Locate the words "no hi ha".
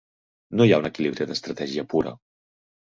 0.61-0.79